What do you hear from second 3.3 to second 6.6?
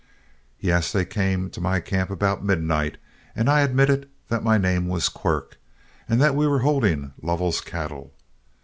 and I admitted that my name was Quirk and that we